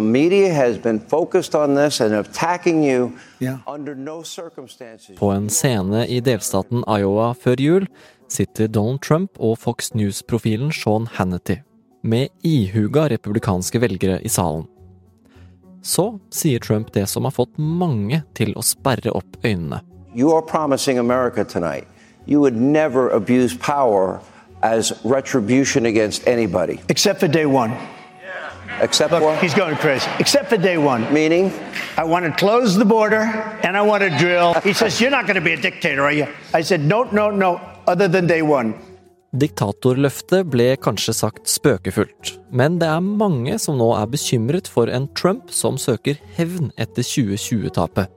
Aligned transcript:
The 0.00 0.06
media 0.06 0.52
has 0.54 0.78
been 0.78 0.98
focused 0.98 1.54
on 1.54 1.74
this 1.74 2.00
and 2.00 2.14
attacking 2.14 2.84
you 2.84 3.12
Yeah. 3.38 3.58
under 3.66 3.94
no 3.94 4.22
circumstances. 4.22 5.18
På 5.18 5.30
en 5.30 5.50
scene 5.50 6.06
i 6.06 6.20
delstaten 6.20 6.84
Iowa 6.88 7.34
før 7.34 7.60
jul 7.60 7.86
sitter 8.28 8.66
Donald 8.66 9.00
Trump 9.00 9.30
og 9.38 9.58
Fox 9.58 9.90
News-profilen 9.94 10.72
Sean 10.72 11.06
Hannity 11.12 11.56
med 12.02 12.28
ihuga 12.42 13.08
republikanske 13.08 13.80
velgere 13.80 14.22
i 14.24 14.28
salen. 14.28 14.64
Så 15.82 16.18
sier 16.30 16.58
Trump 16.58 16.92
det 16.94 17.06
som 17.08 17.24
har 17.24 17.30
fått 17.36 17.58
mange 17.58 18.22
til 18.34 18.54
å 18.56 18.62
sperre 18.62 19.12
opp 19.12 19.36
øynene. 19.44 19.80
You 20.16 20.32
are 20.32 20.42
promising 20.42 20.98
America 20.98 21.44
tonight 21.44 21.84
you 22.26 22.40
would 22.40 22.56
never 22.56 23.10
abuse 23.10 23.58
power 23.58 24.20
as 24.62 24.92
retribution 25.04 25.86
against 25.86 26.26
anybody. 26.26 26.78
Except 26.88 27.20
for 27.20 27.28
day 27.28 27.44
one. 27.44 27.76
Except 28.80 29.12
Look, 29.12 29.22
what? 29.22 29.42
he's 29.42 29.54
going 29.54 29.76
crazy. 29.76 30.08
Except 30.18 30.48
for 30.48 30.56
day 30.56 30.78
one. 30.78 31.02
Meaning? 31.12 31.52
I 31.96 32.04
want 32.04 32.24
to 32.24 32.32
close 32.32 32.76
the 32.76 32.84
border 32.84 33.22
and 33.62 33.76
I 33.76 33.82
want 33.82 34.02
to 34.02 34.10
drill. 34.10 34.54
He 34.62 34.72
says, 34.72 35.00
You're 35.00 35.10
not 35.10 35.26
going 35.26 35.36
to 35.36 35.44
be 35.44 35.52
a 35.52 35.60
dictator, 35.60 36.02
are 36.02 36.12
you? 36.12 36.26
I 36.54 36.62
said, 36.62 36.80
No, 36.80 37.04
no, 37.04 37.30
no, 37.30 37.60
other 37.86 38.08
than 38.08 38.26
day 38.26 38.42
one. 38.42 38.74
Diktatorløftet 39.30 40.48
ble 40.50 40.72
kanskje 40.82 41.12
sagt 41.14 41.46
spøkefullt, 41.46 42.32
men 42.50 42.80
det 42.80 42.88
er 42.90 43.04
mange 43.04 43.60
som 43.62 43.76
nå 43.78 43.92
er 43.94 44.08
bekymret 44.10 44.66
for 44.66 44.90
en 44.90 45.06
Trump 45.14 45.52
som 45.54 45.78
søker 45.78 46.18
hevn 46.34 46.72
etter 46.74 47.06
2020-tapet. 47.06 48.10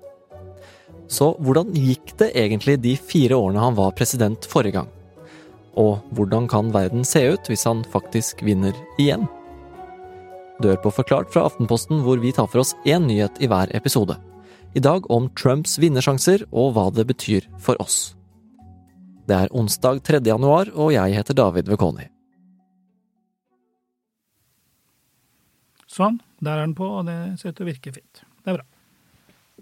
Så 1.06 1.36
hvordan 1.38 1.70
gikk 1.78 2.16
det 2.18 2.32
egentlig 2.34 2.80
de 2.82 2.96
fire 2.98 3.38
årene 3.38 3.62
han 3.62 3.78
var 3.78 3.94
president 3.94 4.48
forrige 4.50 4.80
gang? 4.80 4.90
Og 5.78 6.02
hvordan 6.18 6.50
kan 6.50 6.74
verden 6.74 7.06
se 7.06 7.22
ut 7.36 7.46
hvis 7.52 7.68
han 7.70 7.86
faktisk 7.94 8.42
vinner 8.42 8.74
igjen? 8.98 9.28
Hører 10.62 10.78
på 10.84 10.92
Forklart 10.94 11.32
fra 11.34 11.48
Aftenposten, 11.48 12.04
hvor 12.06 12.20
vi 12.22 12.32
tar 12.32 12.46
for 12.52 12.62
oss 12.62 12.76
én 12.86 13.08
nyhet 13.10 13.40
i 13.42 13.50
hver 13.50 13.72
episode. 13.76 14.16
I 14.78 14.82
dag 14.82 15.06
om 15.12 15.26
Trumps 15.38 15.80
vinnersjanser 15.82 16.46
og 16.52 16.76
hva 16.76 16.90
det 16.94 17.08
betyr 17.10 17.48
for 17.62 17.80
oss. 17.82 18.14
Det 19.26 19.34
er 19.34 19.54
onsdag 19.56 20.04
3. 20.06 20.20
januar, 20.28 20.70
og 20.76 20.94
jeg 20.94 21.16
heter 21.18 21.38
David 21.38 21.72
Vekoni. 21.72 22.06
Sånn, 25.90 26.20
der 26.42 26.58
er 26.58 26.68
den 26.68 26.78
på, 26.78 26.86
og 27.00 27.08
det 27.10 27.18
ser 27.42 27.54
ut 27.54 27.58
til 27.58 27.66
å 27.66 27.72
virke 27.72 27.94
fint. 27.96 28.24
Det 28.44 28.54
er 28.54 28.60
bra. 28.60 28.68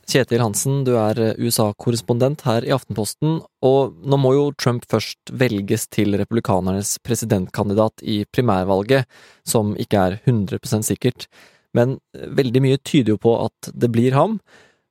Kjetil 0.10 0.42
Hansen, 0.42 0.82
du 0.88 0.96
er 1.00 1.20
USA-korrespondent 1.40 2.44
her 2.48 2.66
i 2.66 2.74
Aftenposten, 2.74 3.40
og 3.64 3.94
nå 4.02 4.18
må 4.20 4.34
jo 4.36 4.46
Trump 4.60 4.88
først 4.92 5.32
velges 5.32 5.86
til 5.94 6.18
republikanernes 6.20 6.98
presidentkandidat 7.06 8.04
i 8.04 8.22
primærvalget, 8.34 9.06
som 9.48 9.76
ikke 9.80 10.02
er 10.02 10.18
100% 10.26 10.88
sikkert, 10.90 11.28
men 11.78 12.00
veldig 12.14 12.64
mye 12.66 12.82
tyder 12.84 13.16
jo 13.16 13.22
på 13.22 13.38
at 13.46 13.72
det 13.72 13.92
blir 13.94 14.18
ham. 14.18 14.40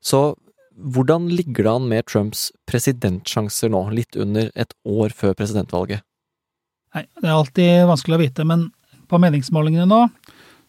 Så 0.01 0.35
hvordan 0.81 1.29
ligger 1.29 1.67
det 1.67 1.73
an 1.75 1.89
med 1.91 2.07
Trumps 2.09 2.49
presidentsjanser 2.71 3.73
nå, 3.73 3.83
litt 3.93 4.17
under 4.17 4.49
et 4.55 4.73
år 4.89 5.13
før 5.17 5.35
presidentvalget? 5.37 6.07
Nei, 6.95 7.05
det 7.21 7.29
er 7.29 7.37
alltid 7.37 7.89
vanskelig 7.91 8.17
å 8.17 8.23
vite, 8.23 8.47
men 8.49 8.71
på 9.11 9.19
meningsmålingene 9.21 9.91
nå 9.91 10.05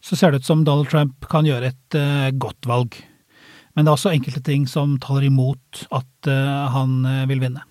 så 0.02 0.18
ser 0.18 0.32
det 0.32 0.42
ut 0.42 0.48
som 0.48 0.64
Donald 0.66 0.90
Trump 0.90 1.26
kan 1.30 1.46
gjøre 1.46 1.70
et 1.70 1.96
eh, 1.98 2.28
godt 2.34 2.66
valg. 2.66 2.98
Men 3.72 3.84
det 3.84 3.90
er 3.90 3.96
også 3.96 4.12
enkelte 4.12 4.42
ting 4.44 4.66
som 4.68 4.98
taler 5.00 5.28
imot 5.28 5.84
at 5.94 6.28
eh, 6.30 6.64
han 6.74 6.98
eh, 7.08 7.22
vil 7.30 7.40
vinne. 7.44 7.64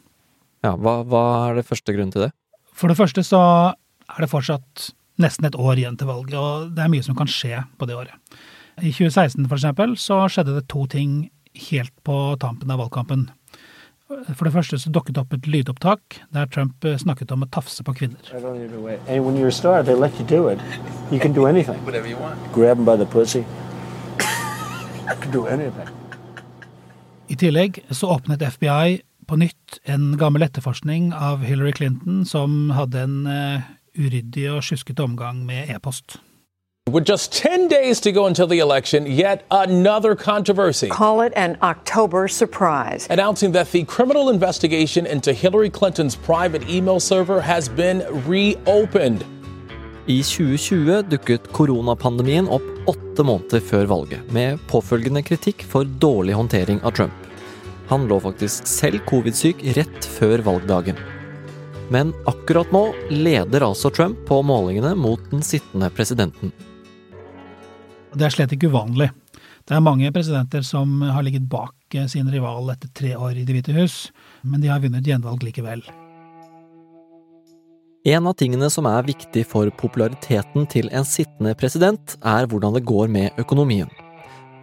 Ja, 0.65 0.75
hva, 0.77 1.01
hva 1.07 1.25
er 1.49 1.59
det 1.59 1.67
første 1.67 1.93
grunnen 1.93 2.13
til 2.13 2.27
det? 2.27 2.31
For 2.77 2.89
det 2.89 2.97
første 2.97 3.23
så 3.25 3.41
er 3.71 4.23
det 4.23 4.31
fortsatt 4.31 4.91
nesten 5.21 5.45
et 5.45 5.57
år 5.59 5.77
igjen 5.77 5.97
til 5.99 6.09
valget, 6.09 6.37
og 6.37 6.71
det 6.75 6.83
er 6.83 6.91
mye 6.91 7.05
som 7.05 7.17
kan 7.17 7.29
skje 7.29 7.61
på 7.77 7.87
det 7.89 7.97
året. 7.97 8.15
I 8.81 8.89
2016 8.89 9.45
for 9.45 9.59
eksempel 9.59 9.93
så 9.99 10.23
skjedde 10.31 10.55
det 10.57 10.65
to 10.71 10.87
ting 10.89 11.29
helt 11.69 11.93
på 12.07 12.17
tampen 12.41 12.71
av 12.71 12.81
valgkampen. 12.81 13.27
For 14.35 14.43
det 14.43 14.51
første 14.51 14.79
så 14.81 14.91
dukket 14.91 15.19
opp 15.21 15.33
et 15.35 15.47
lydopptak 15.47 16.17
der 16.35 16.49
Trump 16.51 16.83
eh, 16.85 16.97
snakket 16.99 17.31
om 17.31 17.45
å 17.45 17.49
tafse 17.51 17.83
på 17.85 17.93
kvinner. 17.95 18.19
Star, 19.51 19.83
they 19.83 19.95
let 19.95 20.17
you 20.19 20.25
do 20.27 20.47
it. 20.49 20.59
You 21.11 21.19
can 21.19 21.33
do 21.33 21.45
anything. 21.45 21.77
Whatever 21.85 22.07
you 22.09 22.17
want. 22.17 22.39
Grab 22.53 22.77
them 22.77 22.85
by 22.85 22.97
the 22.97 23.05
pussy. 23.05 23.45
Do 25.31 25.45
anything. 25.47 25.87
I 27.27 27.35
tillegg 27.35 27.79
så 27.89 28.07
åpnet 28.07 28.41
FBI 28.41 29.01
på 29.27 29.35
nytt 29.39 29.79
en 29.83 30.17
gammel 30.17 30.43
etterforskning 30.43 31.13
av 31.13 31.43
Hillary 31.47 31.71
Clinton 31.71 32.25
som 32.25 32.69
hadde 32.75 33.05
en 33.05 33.27
eh, 33.27 33.69
uryddig 33.95 34.49
og 34.51 34.63
sjuskete 34.63 35.03
omgang 35.03 35.45
med 35.45 35.71
e-post. 35.71 36.19
With 36.89 37.05
just 37.05 37.31
10 37.31 37.69
days 37.69 38.01
to 38.01 38.11
go 38.11 38.25
until 38.25 38.47
the 38.47 38.59
election, 38.59 39.05
yet 39.05 39.45
another 39.51 40.15
controversy. 40.15 40.89
Call 40.89 41.21
it 41.21 41.31
an 41.35 41.55
October 41.61 42.27
surprise. 42.27 43.07
Announcing 43.09 43.53
that 43.53 43.71
the 43.71 43.83
criminal 43.83 44.29
investigation 44.29 45.05
into 45.05 45.31
Hillary 45.31 45.69
Clinton's 45.69 46.15
private 46.15 46.67
email 46.67 46.99
server 46.99 47.39
has 47.39 47.69
been 47.69 48.03
reopened. 48.27 49.23
I 50.05 50.23
2020 50.23 51.01
dukket 51.09 51.51
koronapandemien 51.53 52.47
opp 52.49 52.65
åtte 52.89 53.23
måneder 53.23 53.61
før 53.61 53.85
valget, 53.85 54.31
med 54.33 54.57
påfølgende 54.71 55.21
kritikk 55.21 55.61
for 55.69 55.85
dårlig 55.85 56.33
håndtering 56.33 56.79
av 56.81 56.95
Trump. 56.97 57.13
Han 57.91 58.07
lå 58.09 58.17
faktisk 58.23 58.65
selv 58.65 59.03
covid-syk 59.05 59.61
rett 59.77 60.07
før 60.17 60.41
valgdagen. 60.47 60.97
Men 61.93 62.15
akkurat 62.25 62.71
nå 62.73 62.87
leder 63.11 63.67
altså 63.67 63.91
Trump 63.93 64.25
på 64.25 64.41
målingene 64.41 64.95
mot 64.97 65.21
den 65.29 65.45
sittende 65.45 65.91
presidenten. 65.93 66.53
Det 68.15 68.25
er 68.25 68.33
slett 68.33 68.57
ikke 68.57 68.71
uvanlig. 68.73 69.11
Det 69.69 69.77
er 69.77 69.85
mange 69.85 70.09
presidenter 70.15 70.65
som 70.65 71.01
har 71.05 71.21
ligget 71.21 71.45
bak 71.51 72.01
sin 72.09 72.31
rival 72.31 72.73
etter 72.73 72.89
tre 72.89 73.13
år 73.19 73.37
i 73.37 73.45
Det 73.45 73.53
hvite 73.53 73.75
hus, 73.77 74.07
men 74.41 74.63
de 74.63 74.71
har 74.71 74.81
vunnet 74.81 75.05
gjenvalg 75.05 75.45
likevel. 75.45 75.85
En 78.01 78.25
av 78.25 78.33
tingene 78.33 78.65
som 78.73 78.87
er 78.89 79.05
viktig 79.05 79.43
for 79.45 79.69
populariteten 79.77 80.63
til 80.65 80.87
en 80.89 81.05
sittende 81.05 81.51
president, 81.53 82.15
er 82.25 82.47
hvordan 82.49 82.73
det 82.73 82.81
går 82.89 83.11
med 83.13 83.37
økonomien. 83.37 83.91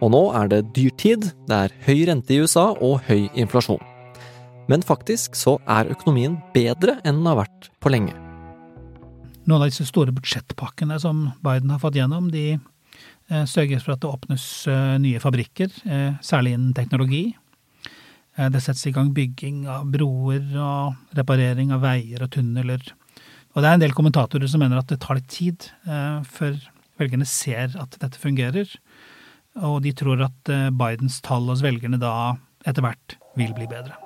Og 0.03 0.11
nå 0.11 0.19
er 0.35 0.49
det 0.51 0.73
dyrtid, 0.75 1.29
det 1.47 1.55
er 1.55 1.75
høy 1.85 2.03
rente 2.09 2.35
i 2.35 2.41
USA 2.43 2.73
og 2.75 2.99
høy 3.07 3.29
inflasjon. 3.39 3.79
Men 4.67 4.83
faktisk 4.83 5.39
så 5.39 5.55
er 5.71 5.87
økonomien 5.87 6.35
bedre 6.51 6.97
enn 7.05 7.21
den 7.21 7.31
har 7.31 7.39
vært 7.45 7.71
på 7.79 7.95
lenge. 7.95 8.11
Noen 9.47 9.63
av 9.63 9.71
disse 9.71 9.87
store 9.87 10.11
budsjettpakkene 10.19 10.99
som 10.99 11.29
Biden 11.39 11.71
har 11.71 11.79
fått 11.79 11.95
gjennom, 11.95 12.27
de 12.35 12.57
eh, 12.57 13.45
sørger 13.47 13.79
for 13.79 13.95
at 13.95 14.03
det 14.03 14.11
åpnes 14.11 14.51
eh, 14.67 14.95
nye 14.99 15.23
fabrikker, 15.23 15.71
eh, 15.87 16.19
særlig 16.19 16.57
innen 16.57 16.75
teknologi. 16.75 17.29
Det 18.39 18.59
settes 18.63 18.85
i 18.87 18.91
gang 18.95 19.09
bygging 19.11 19.65
av 19.67 19.87
broer 19.91 20.43
og 20.63 21.15
reparering 21.17 21.73
av 21.75 21.81
veier 21.83 22.21
og 22.23 22.29
tunneler. 22.31 22.83
Og 23.59 23.63
det 23.65 23.67
er 23.67 23.75
en 23.75 23.81
del 23.81 23.91
kommentatorer 23.91 24.47
som 24.47 24.61
mener 24.63 24.79
at 24.79 24.87
det 24.87 25.01
tar 25.03 25.17
litt 25.17 25.25
tid 25.27 25.65
eh, 25.83 26.21
før 26.23 26.53
velgerne 26.95 27.25
ser 27.27 27.73
at 27.75 27.97
dette 27.99 28.15
fungerer. 28.15 28.69
Og 29.67 29.81
de 29.83 29.91
tror 29.99 30.21
at 30.23 30.51
eh, 30.55 30.69
Bidens 30.71 31.17
tall 31.25 31.49
hos 31.51 31.59
velgerne 31.65 31.99
da 31.99 32.37
etter 32.63 32.85
hvert 32.85 33.17
vil 33.35 33.51
bli 33.57 33.67
bedre. 33.67 33.97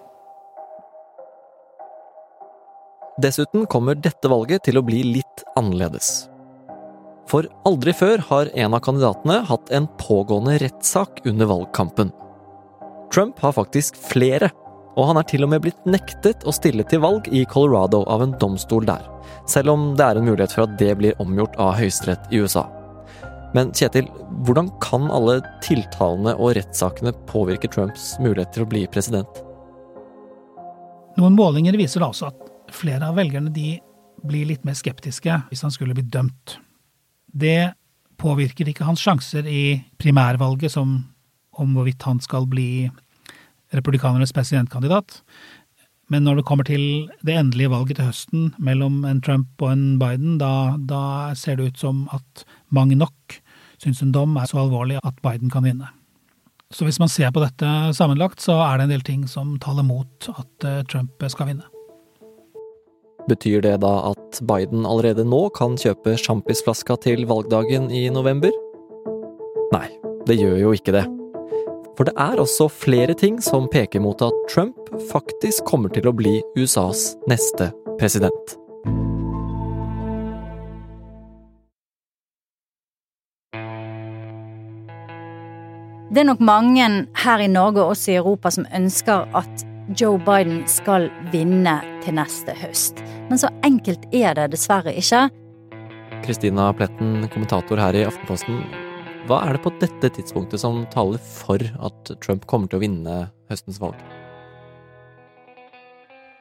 Dessuten 3.21 3.67
kommer 3.69 3.93
dette 3.93 4.25
valget 4.25 4.65
til 4.65 4.81
å 4.81 4.85
bli 4.87 5.03
litt 5.19 5.45
annerledes. 5.53 6.31
For 7.29 7.45
aldri 7.69 7.93
før 7.93 8.25
har 8.31 8.49
en 8.57 8.73
av 8.73 8.81
kandidatene 8.89 9.43
hatt 9.53 9.69
en 9.69 9.85
pågående 10.01 10.57
rettssak 10.65 11.21
under 11.29 11.53
valgkampen. 11.53 12.09
Trump 13.13 13.37
har 13.45 13.53
faktisk 13.53 14.01
flere, 14.01 14.49
og 14.93 15.09
han 15.09 15.17
er 15.17 15.25
til 15.29 15.45
og 15.45 15.51
med 15.53 15.63
blitt 15.63 15.87
nektet 15.89 16.45
å 16.45 16.53
stille 16.53 16.85
til 16.89 17.01
valg 17.03 17.27
i 17.33 17.43
Colorado 17.49 18.03
av 18.11 18.23
en 18.25 18.35
domstol 18.41 18.85
der, 18.87 19.03
selv 19.49 19.73
om 19.73 19.91
det 19.97 20.05
er 20.05 20.19
en 20.19 20.27
mulighet 20.27 20.53
for 20.53 20.67
at 20.67 20.77
det 20.81 20.93
blir 20.99 21.17
omgjort 21.23 21.57
av 21.61 21.75
høyesterett 21.79 22.29
i 22.33 22.43
USA. 22.43 22.67
Men 23.53 23.69
Kjetil, 23.77 24.07
hvordan 24.45 24.71
kan 24.81 25.09
alle 25.13 25.39
tiltalene 25.65 26.33
og 26.41 26.55
rettssakene 26.57 27.13
påvirke 27.29 27.69
Trumps 27.69 28.15
mulighet 28.21 28.53
til 28.55 28.65
å 28.65 28.69
bli 28.69 28.85
president? 28.89 29.43
Noen 31.19 31.37
målinger 31.37 31.77
viser 31.77 32.01
da 32.01 32.09
også 32.09 32.31
at 32.31 32.73
flere 32.73 33.11
av 33.11 33.17
velgerne 33.19 33.53
de 33.53 33.77
blir 34.25 34.47
litt 34.49 34.65
mer 34.65 34.77
skeptiske 34.77 35.35
hvis 35.49 35.61
han 35.65 35.73
skulle 35.73 35.93
bli 35.97 36.05
dømt. 36.09 36.57
Det 37.29 37.73
påvirker 38.21 38.69
ikke 38.69 38.87
hans 38.87 39.03
sjanser 39.03 39.45
i 39.49 39.77
primærvalget 40.01 40.73
som 40.73 40.95
om 41.61 41.73
hvorvidt 41.77 42.05
han 42.07 42.21
skal 42.23 42.47
bli 42.49 42.89
republikanernes 43.73 44.33
presidentkandidat. 44.35 45.21
Men 46.11 46.25
når 46.27 46.39
det 46.39 46.45
kommer 46.45 46.67
til 46.67 47.09
det 47.25 47.35
endelige 47.39 47.71
valget 47.71 47.97
til 47.97 48.09
høsten 48.09 48.53
mellom 48.61 49.03
en 49.07 49.21
Trump 49.23 49.61
og 49.63 49.71
en 49.71 49.85
Biden, 50.01 50.37
da, 50.41 50.75
da 50.77 51.33
ser 51.39 51.57
det 51.57 51.71
ut 51.71 51.81
som 51.81 52.05
at 52.13 52.45
mange 52.69 52.97
nok 52.99 53.39
syns 53.81 54.03
en 54.03 54.13
dom 54.15 54.37
er 54.37 54.49
så 54.49 54.61
alvorlig 54.63 54.99
at 55.03 55.19
Biden 55.25 55.51
kan 55.53 55.65
vinne. 55.65 55.89
Så 56.73 56.87
hvis 56.87 56.99
man 56.99 57.11
ser 57.11 57.31
på 57.31 57.43
dette 57.43 57.69
sammenlagt, 57.93 58.41
så 58.41 58.57
er 58.65 58.79
det 58.79 58.87
en 58.87 58.93
del 58.95 59.05
ting 59.05 59.25
som 59.29 59.55
taler 59.61 59.85
mot 59.85 60.29
at 60.33 60.67
eh, 60.67 60.81
Trump 60.89 61.23
skal 61.29 61.51
vinne. 61.51 61.67
Betyr 63.29 63.61
det 63.63 63.77
da 63.85 63.93
at 64.09 64.41
Biden 64.43 64.87
allerede 64.89 65.23
nå 65.23 65.45
kan 65.55 65.77
kjøpe 65.79 66.17
sjampisflaska 66.19 66.97
til 67.05 67.27
valgdagen 67.29 67.87
i 67.93 68.09
november? 68.11 68.51
Nei, 69.73 69.87
Det 70.27 70.37
gjør 70.39 70.57
jo 70.59 70.71
ikke 70.71 70.93
det. 70.95 71.22
For 71.97 72.09
det 72.09 72.15
er 72.17 72.41
også 72.41 72.69
flere 72.73 73.13
ting 73.17 73.37
som 73.43 73.67
peker 73.69 74.01
mot 74.01 74.21
at 74.25 74.33
Trump 74.49 74.89
faktisk 75.11 75.65
kommer 75.69 75.93
til 75.93 76.09
å 76.09 76.15
bli 76.15 76.39
USAs 76.57 77.13
neste 77.29 77.69
president. 77.99 78.57
Det 86.13 86.21
er 86.21 86.29
nok 86.29 86.41
mange 86.45 86.87
her 87.23 87.41
i 87.41 87.49
Norge 87.49 87.81
og 87.81 87.95
også 87.95 88.11
i 88.11 88.17
Europa 88.19 88.51
som 88.53 88.67
ønsker 88.77 89.25
at 89.33 89.63
Joe 89.97 90.19
Biden 90.21 90.61
skal 90.69 91.09
vinne 91.33 91.79
til 92.03 92.17
neste 92.17 92.53
høst. 92.57 93.01
Men 93.29 93.41
så 93.41 93.49
enkelt 93.65 94.05
er 94.13 94.37
det 94.37 94.51
dessverre 94.53 94.93
ikke. 94.93 95.25
Kristina 96.23 96.69
Pletten, 96.77 97.25
kommentator 97.33 97.81
her 97.81 97.97
i 97.97 98.05
Aftenposten. 98.07 98.61
Hva 99.23 99.37
er 99.47 99.55
det 99.55 99.61
på 99.63 99.71
dette 99.79 100.09
tidspunktet 100.17 100.59
som 100.59 100.81
taler 100.91 101.21
for 101.23 101.61
at 101.63 102.09
Trump 102.19 102.43
kommer 102.43 102.67
til 102.67 102.81
å 102.81 102.83
vinne 102.83 103.13
høstens 103.47 103.79
valg? 103.79 103.95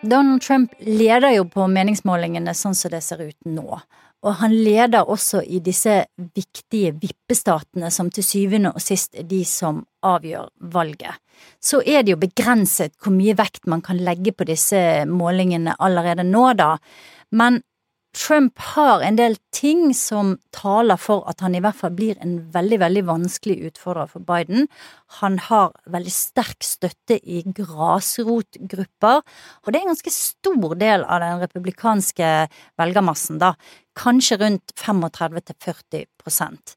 Donald 0.02 0.42
Trump 0.42 0.74
leder 0.82 1.30
jo 1.36 1.44
på 1.46 1.68
meningsmålingene 1.70 2.50
sånn 2.58 2.74
som 2.74 2.90
det 2.90 3.04
ser 3.06 3.22
ut 3.22 3.38
nå. 3.46 3.78
Og 4.26 4.34
han 4.40 4.50
leder 4.54 5.06
også 5.06 5.44
i 5.46 5.60
disse 5.62 6.00
viktige 6.34 6.90
vippestatene 6.98 7.86
som 7.94 8.10
til 8.10 8.26
syvende 8.26 8.74
og 8.74 8.82
sist 8.82 9.14
er 9.14 9.30
de 9.30 9.44
som 9.46 9.84
avgjør 10.02 10.50
valget. 10.74 11.22
Så 11.62 11.84
er 11.86 12.02
det 12.02 12.16
jo 12.16 12.22
begrenset 12.22 12.98
hvor 12.98 13.14
mye 13.14 13.38
vekt 13.38 13.70
man 13.70 13.82
kan 13.82 14.02
legge 14.02 14.34
på 14.34 14.46
disse 14.50 15.04
målingene 15.06 15.78
allerede 15.78 16.26
nå, 16.26 16.48
da. 16.58 16.76
Men 17.30 17.62
Trump 18.12 18.58
har 18.58 19.00
en 19.00 19.16
del 19.16 19.38
ting 19.56 19.94
som 19.96 20.34
taler 20.52 20.98
for 21.00 21.24
at 21.30 21.40
han 21.40 21.54
i 21.56 21.62
hvert 21.64 21.78
fall 21.78 21.94
blir 21.96 22.18
en 22.20 22.34
veldig, 22.52 22.78
veldig 22.82 23.02
vanskelig 23.08 23.70
utfordrer 23.70 24.10
for 24.10 24.20
Biden. 24.28 24.66
Han 25.20 25.38
har 25.48 25.72
veldig 25.88 26.12
sterk 26.12 26.60
støtte 26.66 27.16
i 27.24 27.40
grasrotgrupper, 27.56 29.22
og 29.24 29.72
det 29.72 29.80
er 29.80 29.86
en 29.86 29.92
ganske 29.94 30.12
stor 30.12 30.76
del 30.82 31.06
av 31.08 31.24
den 31.24 31.40
republikanske 31.40 32.28
velgermassen, 32.80 33.40
da. 33.40 33.54
Kanskje 33.96 34.38
rundt 34.40 34.76
35-40% 34.80 36.76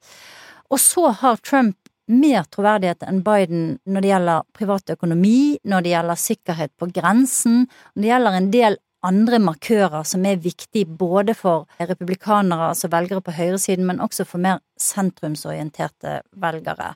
Og 0.71 0.79
så 0.79 1.11
har 1.19 1.43
Trump 1.43 1.77
mer 2.11 2.43
troverdighet 2.53 3.03
enn 3.07 3.23
Biden 3.25 3.77
når 3.89 4.03
det 4.03 4.09
gjelder 4.11 4.47
privat 4.55 4.91
økonomi, 4.93 5.57
når 5.65 5.85
det 5.85 5.93
gjelder 5.95 6.21
sikkerhet 6.21 6.73
på 6.79 6.89
grensen, 6.93 7.65
når 7.95 8.01
det 8.01 8.11
gjelder 8.11 8.37
en 8.39 8.51
del 8.53 8.77
andre 9.05 9.39
markører 9.43 10.05
som 10.07 10.25
er 10.27 10.41
viktige 10.41 10.89
både 10.99 11.35
for 11.37 11.69
republikanere, 11.79 12.71
altså 12.73 12.89
velgere 12.91 13.23
på 13.25 13.35
høyresiden, 13.37 13.85
men 13.87 14.01
også 14.03 14.25
for 14.27 14.41
mer 14.41 14.61
sentrumsorienterte 14.81 16.19
velgere. 16.41 16.93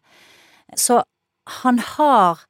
Så 0.77 1.01
han 1.63 1.79
har 1.95 2.43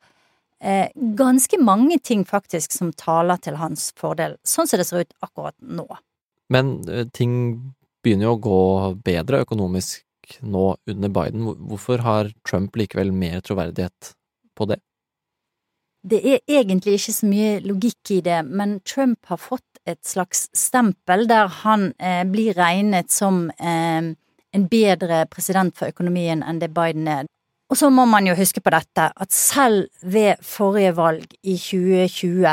eh, 0.59 0.89
ganske 0.95 1.59
mange 1.61 1.99
ting 2.03 2.25
faktisk 2.27 2.75
som 2.75 2.93
taler 2.93 3.39
til 3.43 3.59
hans 3.59 3.89
fordel, 3.99 4.37
sånn 4.43 4.67
som 4.67 4.81
det 4.81 4.87
ser 4.89 5.05
ut 5.05 5.17
akkurat 5.25 5.55
nå. 5.59 5.87
Men 6.49 6.79
eh, 6.89 7.07
ting 7.13 7.33
begynner 8.03 8.29
jo 8.29 8.35
å 8.37 8.43
gå 8.43 8.61
bedre 9.05 9.43
økonomisk 9.45 10.39
nå 10.45 10.65
under 10.89 11.09
Biden. 11.09 11.47
Hvorfor 11.69 12.03
har 12.05 12.29
Trump 12.47 12.77
likevel 12.77 13.11
mer 13.15 13.41
troverdighet 13.45 14.13
på 14.57 14.69
det? 14.69 14.79
Det 16.01 16.19
er 16.23 16.39
egentlig 16.47 16.95
ikke 16.95 17.13
så 17.13 17.27
mye 17.27 17.59
logikk 17.65 18.11
i 18.15 18.21
det, 18.23 18.39
men 18.47 18.79
Trump 18.87 19.19
har 19.27 19.41
fått 19.41 19.81
et 19.89 19.99
slags 20.05 20.47
stempel 20.55 21.25
der 21.27 21.49
han 21.63 21.89
eh, 21.99 22.23
blir 22.29 22.55
regnet 22.55 23.11
som 23.11 23.49
eh, 23.59 24.13
en 24.55 24.67
bedre 24.71 25.25
president 25.31 25.75
for 25.75 25.91
økonomien 25.91 26.43
enn 26.45 26.61
det 26.61 26.71
Biden 26.75 27.07
er. 27.07 27.27
Og 27.69 27.77
så 27.77 27.91
må 27.93 28.05
man 28.09 28.25
jo 28.25 28.37
huske 28.37 28.63
på 28.65 28.71
dette, 28.73 29.09
at 29.13 29.33
selv 29.35 29.89
ved 30.01 30.39
forrige 30.41 30.95
valg 30.97 31.27
i 31.43 31.57
2020 31.57 32.47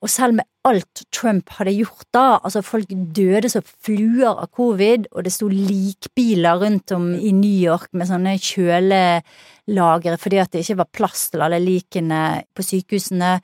og 0.00 0.08
selv 0.08 0.38
med 0.38 0.46
alt 0.64 1.02
Trump 1.12 1.50
hadde 1.56 1.74
gjort 1.76 2.06
da, 2.12 2.38
altså 2.40 2.62
folk 2.64 2.88
døde 3.16 3.50
som 3.52 3.64
fluer 3.64 4.30
av 4.30 4.48
covid, 4.56 5.06
og 5.12 5.26
det 5.26 5.32
sto 5.34 5.48
likbiler 5.52 6.60
rundt 6.62 6.92
om 6.96 7.10
i 7.16 7.32
New 7.36 7.58
York 7.68 7.90
med 7.92 8.08
sånne 8.08 8.36
kjølelagre 8.40 10.16
fordi 10.20 10.40
at 10.40 10.52
det 10.52 10.64
ikke 10.64 10.78
var 10.80 10.90
plass 10.96 11.26
til 11.32 11.44
alle 11.44 11.60
likene 11.60 12.22
på 12.56 12.64
sykehusene. 12.64 13.36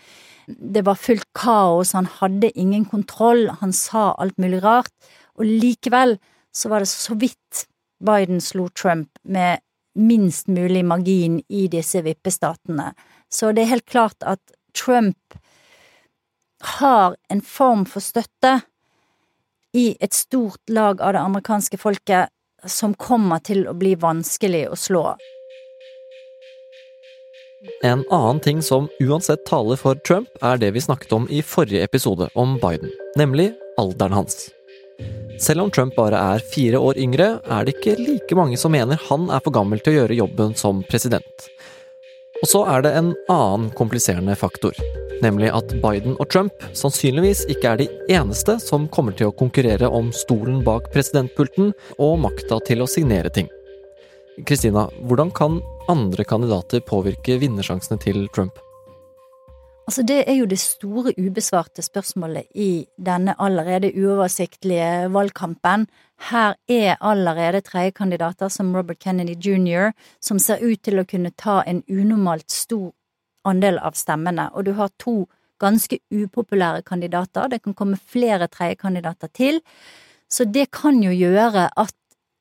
Det 0.46 0.84
var 0.86 1.00
fullt 1.00 1.28
kaos, 1.36 1.92
han 1.96 2.08
hadde 2.20 2.52
ingen 2.56 2.88
kontroll, 2.88 3.50
han 3.60 3.76
sa 3.76 4.10
alt 4.16 4.36
mulig 4.40 4.62
rart, 4.64 4.92
og 5.36 5.44
likevel 5.44 6.16
så 6.56 6.72
var 6.72 6.84
det 6.84 6.92
så 6.92 7.16
vidt 7.20 7.66
Biden 8.00 8.40
slo 8.44 8.70
Trump 8.72 9.10
med 9.24 9.60
minst 9.96 10.48
mulig 10.48 10.84
margin 10.84 11.40
i 11.48 11.66
disse 11.72 12.02
vippestatene. 12.04 12.92
Så 13.32 13.52
det 13.52 13.64
er 13.64 13.74
helt 13.76 13.88
klart 13.88 14.20
at 14.24 14.40
Trump 14.76 15.16
har 16.60 17.16
en 17.28 17.42
form 17.42 17.84
for 17.86 18.04
støtte 18.04 18.60
i 19.76 19.96
et 20.00 20.14
stort 20.14 20.62
lag 20.72 21.00
av 21.00 21.12
det 21.12 21.20
amerikanske 21.20 21.78
folket 21.78 22.32
som 22.64 22.94
kommer 22.94 23.42
til 23.44 23.66
å 23.68 23.74
bli 23.76 23.94
vanskelig 24.00 24.66
å 24.72 24.78
slå. 24.80 25.04
En 27.82 28.04
annen 28.14 28.40
ting 28.40 28.62
som 28.62 28.88
uansett 29.02 29.44
taler 29.48 29.78
for 29.80 29.98
Trump, 30.06 30.28
er 30.42 30.58
det 30.60 30.70
vi 30.74 30.82
snakket 30.82 31.12
om 31.12 31.26
i 31.28 31.42
forrige 31.42 31.84
episode 31.84 32.28
om 32.34 32.56
Biden, 32.62 32.92
nemlig 33.18 33.50
alderen 33.80 34.14
hans. 34.16 34.46
Selv 35.42 35.66
om 35.66 35.70
Trump 35.70 35.96
bare 35.96 36.20
er 36.36 36.44
fire 36.54 36.80
år 36.80 36.96
yngre, 37.00 37.26
er 37.44 37.66
det 37.66 37.76
ikke 37.76 37.98
like 38.00 38.38
mange 38.38 38.56
som 38.60 38.72
mener 38.72 39.00
han 39.10 39.28
er 39.28 39.42
for 39.44 39.52
gammel 39.52 39.82
til 39.82 39.92
å 39.92 39.98
gjøre 40.00 40.20
jobben 40.22 40.54
som 40.56 40.80
president. 40.88 41.48
Og 42.42 42.48
så 42.50 42.66
er 42.68 42.86
det 42.86 42.94
en 42.98 43.14
annen 43.32 43.70
kompliserende 43.78 44.36
faktor 44.38 44.76
nemlig 45.24 45.50
at 45.54 45.74
Biden 45.82 46.16
og 46.20 46.28
Trump 46.32 46.66
sannsynligvis 46.76 47.44
ikke 47.52 47.72
er 47.72 47.80
de 47.80 47.88
eneste 48.12 48.58
som 48.62 48.88
kommer 48.92 49.16
til 49.16 49.30
å 49.30 49.36
konkurrere 49.36 49.88
om 49.88 50.12
stolen 50.14 50.62
bak 50.66 50.90
presidentpulten 50.94 51.72
og 51.96 52.18
makta 52.24 52.60
til 52.66 52.84
å 52.84 52.90
signere 52.90 53.32
ting. 53.32 53.48
Kristina, 54.46 54.86
hvordan 55.08 55.32
kan 55.32 55.60
andre 55.88 56.26
kandidater 56.28 56.84
påvirke 56.84 57.38
vinnersjansene 57.40 58.00
til 58.02 58.26
Trump? 58.36 58.58
Altså 59.86 60.02
Det 60.02 60.24
er 60.26 60.34
jo 60.34 60.46
det 60.50 60.58
store 60.58 61.12
ubesvarte 61.14 61.82
spørsmålet 61.82 62.48
i 62.58 62.86
denne 62.98 63.36
allerede 63.38 63.92
uoversiktlige 63.94 65.12
valgkampen. 65.14 65.86
Her 66.30 66.56
er 66.68 66.96
allerede 67.00 67.60
tredjekandidater 67.60 68.48
som 68.48 68.74
Robert 68.74 68.98
Kennedy 68.98 69.36
jr., 69.38 69.92
som 70.20 70.38
ser 70.42 70.58
ut 70.58 70.82
til 70.82 70.98
å 70.98 71.06
kunne 71.06 71.30
ta 71.38 71.60
en 71.62 71.84
unormalt 71.86 72.50
stor 72.50 72.90
andel 73.46 73.78
av 73.78 73.94
stemmene, 73.94 74.48
og 74.54 74.66
du 74.66 74.72
har 74.74 74.90
to 74.98 75.28
ganske 75.62 76.00
upopulære 76.10 76.82
kandidater. 76.82 77.46
Det 77.48 77.62
kan 77.62 77.74
komme 77.74 77.96
flere 77.96 78.48
tredjekandidater 78.48 79.30
til, 79.30 79.60
så 80.28 80.44
det 80.44 80.72
kan 80.74 80.98
jo 81.02 81.14
gjøre 81.14 81.70
at 81.76 81.94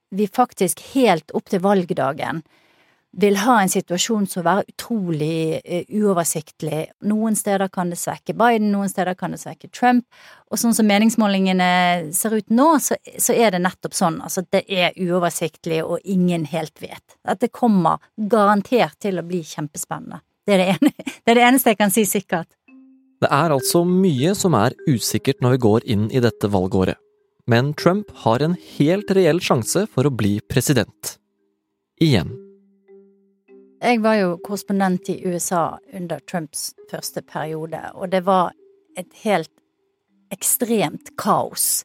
vi 0.10 0.26
faktisk 0.26 0.82
helt 0.96 1.30
opp 1.38 1.46
til 1.54 1.62
valgdagen 1.62 2.42
vil 3.16 3.38
ha 3.40 3.56
en 3.62 3.72
situasjon 3.72 4.26
som 4.28 4.42
vil 4.42 4.48
være 4.50 4.74
utrolig 4.74 5.60
uh, 5.62 5.84
uoversiktlig. 6.02 6.82
Noen 7.08 7.38
steder 7.40 7.72
kan 7.74 7.92
det 7.94 8.00
svekke 8.02 8.36
Biden, 8.38 8.74
noen 8.74 8.92
steder 8.92 9.16
kan 9.20 9.36
det 9.36 9.42
svekke 9.44 9.70
Trump. 9.72 10.06
Og 10.52 10.60
sånn 10.62 10.76
som 10.78 10.88
meningsmålingene 10.90 11.70
ser 12.16 12.36
ut 12.36 12.52
nå, 12.54 12.68
så, 12.84 12.98
så 13.22 13.36
er 13.36 13.56
det 13.56 13.64
nettopp 13.64 13.96
sånn. 13.98 14.20
Altså 14.26 14.46
det 14.52 14.66
er 14.68 14.98
uoversiktlig, 15.00 15.82
og 15.86 16.04
ingen 16.04 16.46
helt 16.52 16.76
vet. 16.84 17.18
At 17.24 17.42
det 17.44 17.54
kommer 17.56 18.04
garantert 18.16 19.00
til 19.04 19.20
å 19.20 19.26
bli 19.26 19.42
kjempespennende. 19.48 20.22
Det 20.46 20.58
er 20.58 20.62
det, 20.62 20.70
ene, 20.76 20.94
det 21.24 21.34
er 21.34 21.40
det 21.40 21.50
eneste 21.50 21.74
jeg 21.74 21.82
kan 21.82 21.94
si 21.94 22.06
sikkert. 22.10 22.52
Det 23.24 23.32
er 23.32 23.54
altså 23.56 23.86
mye 23.88 24.36
som 24.38 24.54
er 24.60 24.76
usikkert 24.90 25.40
når 25.42 25.56
vi 25.56 25.66
går 25.66 25.90
inn 25.96 26.08
i 26.12 26.22
dette 26.22 26.52
valgåret. 26.52 27.00
Men 27.48 27.74
Trump 27.78 28.10
har 28.26 28.42
en 28.42 28.58
helt 28.78 29.12
reell 29.14 29.40
sjanse 29.42 29.86
for 29.94 30.08
å 30.08 30.14
bli 30.14 30.40
president. 30.50 31.16
Igjen. 32.02 32.45
Jeg 33.86 34.00
var 34.02 34.16
jo 34.18 34.30
korrespondent 34.42 35.12
i 35.14 35.20
USA 35.30 35.76
under 35.94 36.22
Trumps 36.26 36.72
første 36.90 37.22
periode, 37.22 37.78
og 37.94 38.10
det 38.10 38.24
var 38.26 38.56
et 38.98 39.12
helt 39.22 39.52
ekstremt 40.34 41.12
kaos. 41.22 41.84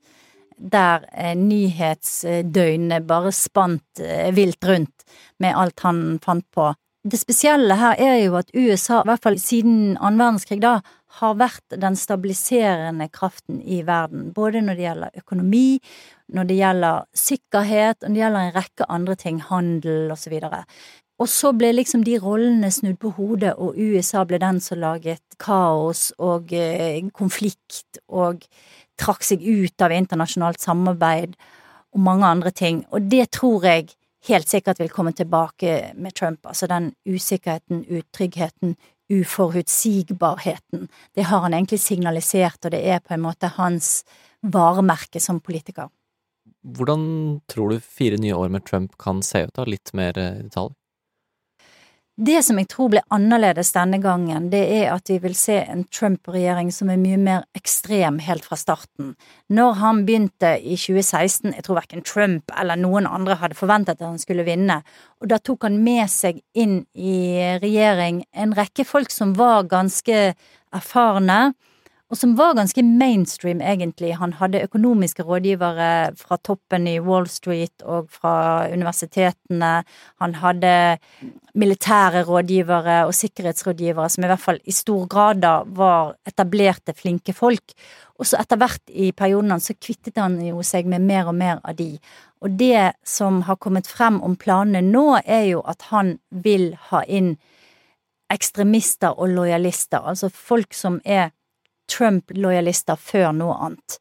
Der 0.56 1.04
eh, 1.12 1.34
nyhetsdøgnene 1.36 3.02
bare 3.04 3.34
spant 3.36 4.00
eh, 4.00 4.30
vilt 4.32 4.64
rundt 4.64 5.04
med 5.44 5.52
alt 5.56 5.84
han 5.84 6.16
fant 6.24 6.46
på. 6.56 6.70
Det 7.04 7.20
spesielle 7.20 7.76
her 7.80 8.00
er 8.00 8.16
jo 8.22 8.38
at 8.40 8.48
USA, 8.54 9.02
i 9.02 9.10
hvert 9.10 9.26
fall 9.26 9.36
siden 9.40 9.98
annen 9.98 10.20
verdenskrig, 10.20 10.60
da, 10.64 10.78
har 11.20 11.36
vært 11.36 11.76
den 11.84 11.96
stabiliserende 12.00 13.10
kraften 13.12 13.60
i 13.60 13.82
verden. 13.84 14.30
Både 14.32 14.64
når 14.64 14.78
det 14.78 14.86
gjelder 14.86 15.20
økonomi, 15.20 15.80
når 16.32 16.48
det 16.48 16.58
gjelder 16.62 17.06
sikkerhet, 17.26 18.00
og 18.00 18.08
når 18.08 18.16
det 18.16 18.24
gjelder 18.24 18.48
en 18.48 18.56
rekke 18.56 18.90
andre 18.96 19.20
ting, 19.20 19.40
handel 19.48 20.12
osv. 20.16 20.36
Og 21.20 21.28
så 21.28 21.52
ble 21.52 21.74
liksom 21.74 22.04
de 22.06 22.16
rollene 22.20 22.70
snudd 22.72 22.96
på 23.00 23.12
hodet, 23.18 23.52
og 23.60 23.76
USA 23.76 24.24
ble 24.24 24.40
den 24.40 24.60
som 24.64 24.80
laget 24.80 25.36
kaos 25.40 26.10
og 26.18 26.52
eh, 26.56 27.00
konflikt 27.12 28.00
og 28.08 28.46
trakk 29.00 29.24
seg 29.24 29.44
ut 29.44 29.84
av 29.84 29.92
internasjonalt 29.96 30.60
samarbeid 30.60 31.36
og 31.92 32.00
mange 32.04 32.28
andre 32.28 32.52
ting. 32.56 32.84
Og 32.94 33.10
det 33.12 33.30
tror 33.36 33.66
jeg 33.68 33.90
helt 34.28 34.48
sikkert 34.48 34.80
vil 34.80 34.92
komme 34.92 35.12
tilbake 35.16 35.92
med 35.96 36.16
Trump. 36.16 36.46
Altså 36.46 36.68
den 36.70 36.92
usikkerheten, 37.08 37.84
utryggheten, 37.88 38.76
uforutsigbarheten. 39.10 40.88
Det 41.14 41.28
har 41.28 41.44
han 41.44 41.54
egentlig 41.54 41.80
signalisert, 41.80 42.64
og 42.64 42.72
det 42.72 42.84
er 42.86 43.00
på 43.04 43.16
en 43.16 43.24
måte 43.24 43.52
hans 43.56 44.04
varemerke 44.40 45.20
som 45.20 45.40
politiker. 45.40 45.90
Hvordan 46.60 47.40
tror 47.48 47.72
du 47.72 47.80
fire 47.80 48.20
nye 48.20 48.36
år 48.36 48.52
med 48.52 48.64
Trump 48.68 48.96
kan 49.00 49.22
se 49.24 49.46
ut, 49.46 49.54
da? 49.56 49.64
Litt 49.68 49.92
mer 49.96 50.16
i 50.16 50.30
detalj? 50.44 50.76
Det 52.20 52.42
som 52.44 52.58
jeg 52.60 52.66
tror 52.68 52.90
blir 52.92 53.04
annerledes 53.16 53.70
denne 53.72 53.96
gangen, 54.02 54.50
det 54.52 54.60
er 54.74 54.90
at 54.92 55.08
vi 55.08 55.14
vil 55.22 55.32
se 55.38 55.54
en 55.62 55.86
Trump-regjering 55.88 56.68
som 56.74 56.90
er 56.92 56.98
mye 57.00 57.16
mer 57.16 57.46
ekstrem 57.56 58.18
helt 58.20 58.44
fra 58.44 58.58
starten. 58.60 59.14
Når 59.48 59.78
han 59.80 60.02
begynte 60.04 60.50
i 60.60 60.76
2016, 60.76 61.54
jeg 61.54 61.64
tror 61.64 61.78
verken 61.78 62.04
Trump 62.04 62.52
eller 62.60 62.76
noen 62.76 63.08
andre 63.08 63.38
hadde 63.40 63.56
forventet 63.56 63.96
at 63.96 64.04
han 64.04 64.20
skulle 64.20 64.44
vinne, 64.44 64.82
og 65.16 65.32
da 65.32 65.40
tok 65.40 65.64
han 65.64 65.80
med 65.80 66.12
seg 66.12 66.42
inn 66.52 66.82
i 66.92 67.40
regjering 67.62 68.26
en 68.36 68.52
rekke 68.58 68.84
folk 68.84 69.08
som 69.14 69.32
var 69.40 69.64
ganske 69.72 70.20
erfarne, 70.76 71.40
og 72.10 72.18
som 72.18 72.32
var 72.34 72.56
ganske 72.58 72.82
mainstream, 72.82 73.60
egentlig. 73.62 74.16
Han 74.18 74.32
hadde 74.40 74.64
økonomiske 74.66 75.22
rådgivere 75.22 76.10
fra 76.18 76.38
toppen 76.42 76.88
i 76.90 76.96
Wall 76.98 77.28
Street 77.30 77.84
og 77.86 78.08
fra 78.10 78.66
universitetene. 78.72 79.84
Han 80.18 80.34
hadde 80.40 80.72
militære 81.54 82.24
rådgivere 82.26 83.04
og 83.06 83.14
sikkerhetsrådgivere 83.14 84.08
som 84.10 84.26
i 84.26 84.32
hvert 84.32 84.42
fall 84.42 84.58
i 84.66 84.74
stor 84.74 85.06
grad 85.06 85.44
da 85.44 85.54
var 85.64 86.16
etablerte, 86.26 86.96
flinke 86.98 87.32
folk. 87.32 87.78
Og 88.18 88.26
så 88.26 88.42
etter 88.42 88.58
hvert 88.58 88.90
i 88.90 89.12
perioden 89.14 89.54
hans 89.54 89.70
så 89.70 89.78
kvittet 89.78 90.18
han 90.18 90.40
jo 90.42 90.66
seg 90.66 90.90
med 90.90 91.06
mer 91.06 91.30
og 91.30 91.38
mer 91.38 91.62
av 91.62 91.78
de. 91.78 91.92
Og 92.42 92.58
det 92.58 92.90
som 93.06 93.44
har 93.46 93.62
kommet 93.62 93.86
frem 93.86 94.18
om 94.26 94.34
planene 94.34 94.82
nå, 94.82 95.20
er 95.22 95.46
jo 95.52 95.62
at 95.62 95.92
han 95.94 96.16
vil 96.30 96.72
ha 96.90 97.06
inn 97.06 97.36
ekstremister 98.30 99.14
og 99.14 99.30
lojalister, 99.30 100.02
altså 100.02 100.30
folk 100.30 100.74
som 100.74 100.98
er 101.04 101.30
Trump-lojalister 101.90 102.98
før 103.00 103.32
noe 103.36 103.56
annet. 103.66 104.00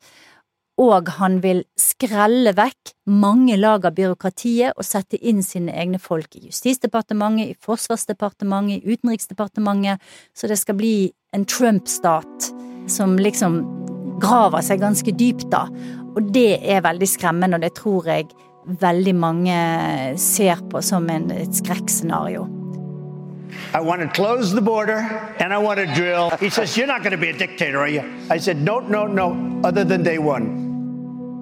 Og 0.79 1.09
han 1.17 1.41
vil 1.43 1.65
skrelle 1.79 2.53
vekk 2.55 2.93
mange 3.11 3.57
lag 3.59 3.83
av 3.89 3.97
byråkratiet 3.97 4.77
og 4.79 4.87
sette 4.87 5.19
inn 5.19 5.41
sine 5.43 5.73
egne 5.75 5.99
folk 5.99 6.37
i 6.39 6.45
Justisdepartementet, 6.45 7.51
i 7.51 7.57
Forsvarsdepartementet, 7.65 8.79
i 8.79 8.93
Utenriksdepartementet, 8.95 9.99
så 10.31 10.47
det 10.47 10.59
skal 10.61 10.79
bli 10.79 11.11
en 11.35 11.43
Trump-stat 11.43 12.51
som 12.89 13.17
liksom 13.19 13.59
graver 14.23 14.63
seg 14.65 14.79
ganske 14.83 15.11
dypt, 15.19 15.49
da. 15.51 15.65
Og 16.15 16.31
det 16.33 16.61
er 16.63 16.85
veldig 16.85 17.11
skremmende, 17.11 17.59
og 17.59 17.65
det 17.67 17.75
tror 17.79 18.07
jeg 18.07 18.29
veldig 18.79 19.15
mange 19.19 19.59
ser 20.21 20.63
på 20.71 20.81
som 20.85 21.09
en, 21.11 21.29
et 21.33 21.59
skrekkscenario. 21.59 22.47
I 23.73 23.81
want 23.81 24.01
to 24.01 24.07
close 24.07 24.53
the 24.53 24.61
border 24.61 24.99
and 25.39 25.53
I 25.53 25.57
want 25.57 25.79
to 25.79 25.85
drill. 25.85 26.29
He 26.39 26.49
says, 26.49 26.77
You're 26.77 26.87
not 26.87 27.03
going 27.03 27.11
to 27.11 27.17
be 27.17 27.29
a 27.29 27.37
dictator, 27.37 27.79
are 27.79 27.87
you? 27.87 28.03
I 28.29 28.37
said, 28.39 28.57
No, 28.61 28.79
no, 28.79 29.07
no, 29.07 29.61
other 29.63 29.83
than 29.83 30.03
day 30.03 30.17
one. 30.17 30.69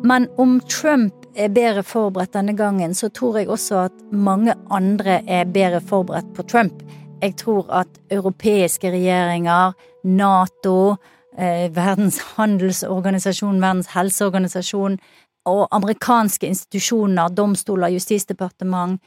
Men 0.03 0.29
om 0.37 0.59
Trump 0.59 1.13
er 1.35 1.49
bedre 1.49 1.83
forberedt 1.83 2.33
denne 2.33 2.53
gangen, 2.57 2.93
så 2.93 3.09
tror 3.09 3.37
jeg 3.37 3.49
også 3.49 3.79
at 3.87 3.93
mange 4.11 4.53
andre 4.69 5.21
er 5.27 5.45
bedre 5.45 5.81
forberedt 5.81 6.33
på 6.35 6.43
Trump. 6.43 6.83
Jeg 7.21 7.35
tror 7.35 7.69
at 7.73 7.87
europeiske 8.11 8.91
regjeringer, 8.91 9.73
Nato, 10.03 10.95
eh, 11.37 11.75
Verdens 11.75 12.19
handelsorganisasjon, 12.37 13.61
Verdens 13.61 13.87
helseorganisasjon 13.95 14.99
og 15.45 15.67
amerikanske 15.71 16.47
institusjoner, 16.47 17.27
domstoler, 17.27 17.87
justisdepartement, 17.87 19.01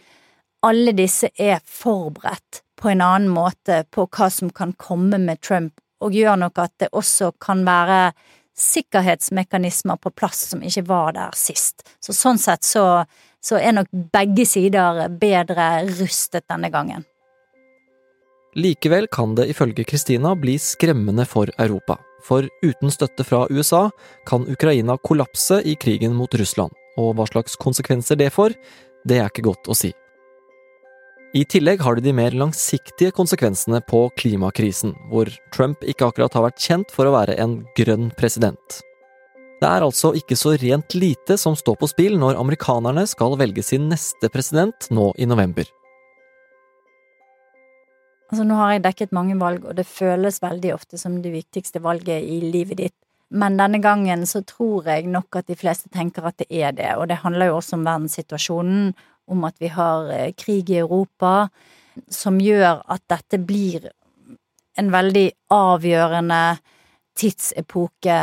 alle 0.66 0.92
disse 0.96 1.30
er 1.38 1.60
forberedt 1.64 2.62
på 2.80 2.90
en 2.90 3.02
annen 3.04 3.32
måte 3.32 3.84
på 3.92 4.06
hva 4.08 4.30
som 4.32 4.50
kan 4.50 4.72
komme 4.80 5.18
med 5.20 5.40
Trump, 5.44 5.74
og 6.00 6.16
gjør 6.16 6.38
nok 6.40 6.60
at 6.62 6.72
det 6.80 6.88
også 6.96 7.32
kan 7.40 7.64
være 7.66 8.12
sikkerhetsmekanismer 8.60 10.00
på 10.00 10.12
plass 10.16 10.50
som 10.52 10.64
ikke 10.64 10.86
var 10.88 11.14
der 11.16 11.36
sist. 11.36 11.84
Så 12.00 12.16
sånn 12.16 12.40
sett 12.40 12.64
så, 12.66 13.04
så 13.40 13.60
er 13.60 13.76
nok 13.76 13.88
begge 14.12 14.46
sider 14.48 15.06
bedre 15.20 15.70
rustet 15.88 16.48
denne 16.48 16.72
gangen. 16.72 17.06
Likevel 18.58 19.06
kan 19.12 19.36
det 19.38 19.46
ifølge 19.52 19.84
Kristina 19.86 20.34
bli 20.34 20.56
skremmende 20.58 21.24
for 21.28 21.52
Europa. 21.56 22.00
For 22.26 22.48
uten 22.64 22.90
støtte 22.92 23.24
fra 23.24 23.44
USA 23.48 23.86
kan 24.28 24.44
Ukraina 24.50 24.98
kollapse 24.98 25.60
i 25.64 25.76
krigen 25.80 26.16
mot 26.18 26.34
Russland. 26.34 26.74
Og 26.98 27.14
hva 27.16 27.28
slags 27.30 27.56
konsekvenser 27.60 28.18
det 28.18 28.32
får, 28.34 28.56
det 29.06 29.20
er 29.20 29.30
ikke 29.30 29.46
godt 29.46 29.70
å 29.70 29.76
si. 29.78 29.92
I 31.30 31.44
tillegg 31.46 31.78
har 31.86 31.94
du 31.94 32.02
de 32.02 32.10
mer 32.10 32.34
langsiktige 32.34 33.12
konsekvensene 33.14 33.78
på 33.86 34.00
klimakrisen, 34.18 34.96
hvor 35.12 35.28
Trump 35.54 35.84
ikke 35.86 36.08
akkurat 36.08 36.34
har 36.34 36.42
vært 36.48 36.62
kjent 36.64 36.90
for 36.90 37.06
å 37.06 37.12
være 37.14 37.36
en 37.38 37.60
grønn 37.78 38.08
president. 38.18 38.80
Det 39.62 39.68
er 39.68 39.84
altså 39.86 40.10
ikke 40.18 40.34
så 40.34 40.56
rent 40.58 40.96
lite 40.98 41.36
som 41.38 41.54
står 41.54 41.76
på 41.78 41.88
spill 41.92 42.16
når 42.18 42.40
amerikanerne 42.40 43.04
skal 43.06 43.36
velge 43.38 43.62
sin 43.62 43.86
neste 43.92 44.26
president 44.34 44.88
nå 44.90 45.12
i 45.22 45.28
november. 45.30 45.70
Altså, 48.32 48.42
nå 48.42 48.58
har 48.58 48.74
jeg 48.74 48.84
dekket 48.88 49.14
mange 49.14 49.38
valg, 49.38 49.62
og 49.70 49.78
det 49.78 49.86
føles 49.86 50.42
veldig 50.42 50.74
ofte 50.74 50.98
som 50.98 51.20
det 51.22 51.30
viktigste 51.36 51.82
valget 51.84 52.26
i 52.26 52.40
livet 52.42 52.82
ditt. 52.82 52.96
Men 53.30 53.54
denne 53.54 53.78
gangen 53.78 54.26
så 54.26 54.42
tror 54.42 54.90
jeg 54.90 55.06
nok 55.06 55.38
at 55.38 55.46
de 55.46 55.54
fleste 55.54 55.86
tenker 55.94 56.26
at 56.26 56.42
det 56.42 56.50
er 56.50 56.74
det, 56.74 56.90
og 56.98 57.06
det 57.06 57.22
handler 57.22 57.52
jo 57.52 57.60
også 57.60 57.78
om 57.78 57.86
verdenssituasjonen 57.86 58.90
om 59.30 59.46
at 59.48 59.56
vi 59.62 59.70
har 59.72 60.10
eh, 60.14 60.32
krig 60.36 60.70
i 60.70 60.80
Europa, 60.82 61.48
som 62.10 62.38
gjør 62.40 62.82
at 62.90 63.02
dette 63.10 63.40
blir 63.42 63.90
en 64.78 64.90
veldig 64.92 65.26
avgjørende 65.52 66.42
tidsepoke, 67.18 68.18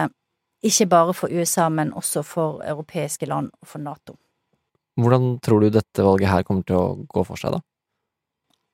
ikke 0.67 0.87
bare 0.89 1.13
for 1.13 1.31
USA, 1.31 1.67
men 1.69 1.93
også 1.93 2.23
for 2.25 2.63
europeiske 2.65 3.27
land 3.29 3.51
og 3.61 3.67
for 3.69 3.83
Nato. 3.83 4.17
Hvordan 4.97 5.37
tror 5.45 5.61
du 5.61 5.69
dette 5.69 6.05
valget 6.05 6.31
her 6.31 6.45
kommer 6.47 6.65
til 6.65 6.79
å 6.79 6.95
gå 7.05 7.23
for 7.27 7.37
seg, 7.37 7.57
da? 7.57 7.61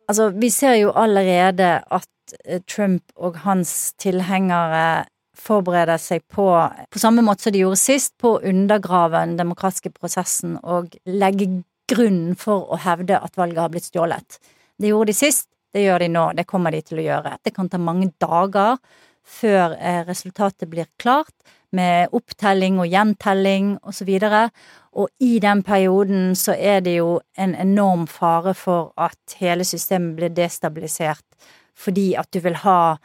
Altså, 0.08 0.30
vi 0.36 0.50
ser 0.52 0.78
jo 0.80 0.94
allerede 1.00 1.80
at 1.84 2.38
eh, 2.44 2.62
Trump 2.68 3.12
og 3.16 3.42
hans 3.44 3.94
tilhengere 4.00 5.06
forbereder 5.34 6.00
seg 6.00 6.24
på, 6.32 6.46
på 6.92 7.02
samme 7.02 7.24
måte 7.26 7.48
som 7.48 7.56
de 7.56 7.64
gjorde 7.64 7.82
sist, 7.82 8.14
på 8.22 8.36
å 8.36 8.42
undergrave 8.48 9.24
den 9.26 9.38
demokratiske 9.40 9.92
prosessen 9.96 10.58
og 10.62 10.94
legge 11.10 11.64
grunnen 11.90 12.36
for 12.40 12.70
å 12.74 12.80
hevde 12.84 13.20
at 13.20 13.38
valget 13.40 13.64
har 13.64 13.74
blitt 13.74 13.90
stjålet. 13.90 14.40
Det 14.80 14.92
gjorde 14.92 15.12
de 15.12 15.18
sist, 15.18 15.48
det 15.74 15.86
gjør 15.86 16.04
de 16.04 16.12
nå, 16.14 16.28
det 16.38 16.48
kommer 16.50 16.74
de 16.74 16.82
til 16.86 17.02
å 17.02 17.08
gjøre. 17.08 17.38
Det 17.44 17.54
kan 17.56 17.70
ta 17.70 17.80
mange 17.82 18.12
dager 18.22 18.78
før 19.24 19.76
eh, 19.80 20.04
resultatet 20.08 20.70
blir 20.70 20.90
klart, 21.02 21.34
med 21.74 22.12
opptelling 22.14 22.78
og 22.84 22.86
gjentelling 22.86 23.72
og 23.82 23.96
så 23.98 24.06
videre, 24.06 24.44
og 24.94 25.10
i 25.26 25.40
den 25.42 25.64
perioden 25.66 26.36
så 26.38 26.54
er 26.54 26.84
det 26.86 27.00
jo 27.00 27.16
en 27.34 27.56
enorm 27.58 28.06
fare 28.06 28.54
for 28.54 28.92
at 29.02 29.38
hele 29.40 29.66
systemet 29.66 30.20
blir 30.20 30.36
destabilisert, 30.38 31.26
fordi 31.74 32.12
at 32.20 32.30
du 32.30 32.44
vil 32.44 32.60
ha 32.62 33.00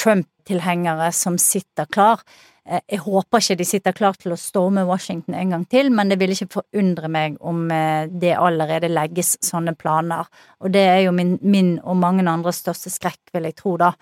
Trump-tilhengere 0.00 1.10
som 1.12 1.36
sitter 1.36 1.84
klar. 1.92 2.22
Eh, 2.68 2.80
jeg 2.92 3.00
håper 3.04 3.40
ikke 3.40 3.58
de 3.60 3.66
sitter 3.66 3.96
klar 3.96 4.16
til 4.20 4.34
å 4.34 4.38
storme 4.38 4.84
Washington 4.88 5.36
en 5.38 5.54
gang 5.54 5.66
til, 5.70 5.90
men 5.94 6.10
det 6.10 6.18
vil 6.20 6.34
ikke 6.34 6.50
forundre 6.60 7.10
meg 7.12 7.38
om 7.40 7.66
eh, 7.72 8.08
det 8.10 8.34
allerede 8.36 8.90
legges 8.92 9.36
sånne 9.44 9.74
planer. 9.78 10.28
Og 10.60 10.72
det 10.74 10.84
er 10.88 10.98
jo 11.06 11.14
min, 11.16 11.36
min 11.42 11.76
og 11.80 12.00
mange 12.02 12.26
andres 12.28 12.60
største 12.64 12.92
skrekk, 12.92 13.22
vil 13.34 13.48
jeg 13.48 13.56
tro, 13.60 13.76
da. 13.80 13.94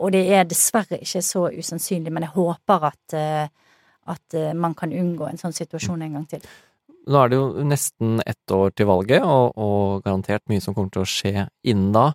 Og 0.00 0.12
det 0.12 0.24
er 0.36 0.48
dessverre 0.48 1.00
ikke 1.00 1.24
så 1.24 1.46
usannsynlig, 1.52 2.12
men 2.12 2.26
jeg 2.26 2.36
håper 2.36 2.88
at, 2.90 3.16
eh, 3.16 3.74
at 4.06 4.38
man 4.54 4.76
kan 4.78 4.92
unngå 4.94 5.28
en 5.28 5.40
sånn 5.40 5.56
situasjon 5.56 6.04
en 6.04 6.18
gang 6.18 6.26
til. 6.30 6.48
Nå 7.06 7.20
er 7.22 7.30
det 7.30 7.38
jo 7.38 7.64
nesten 7.66 8.20
ett 8.26 8.52
år 8.54 8.72
til 8.74 8.88
valget, 8.90 9.22
og, 9.22 9.54
og 9.58 10.04
garantert 10.04 10.44
mye 10.50 10.62
som 10.62 10.74
kommer 10.74 10.92
til 10.94 11.04
å 11.04 11.10
skje 11.10 11.46
innen 11.66 11.92
da. 11.94 12.10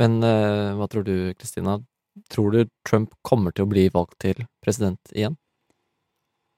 Men 0.00 0.18
hva 0.20 0.88
tror 0.90 1.04
du, 1.06 1.14
Kristina? 1.38 1.76
Tror 2.30 2.54
du 2.54 2.66
Trump 2.88 3.14
kommer 3.22 3.54
til 3.54 3.66
å 3.66 3.70
bli 3.70 3.88
valgt 3.94 4.20
til 4.22 4.44
president 4.64 5.14
igjen? 5.14 5.38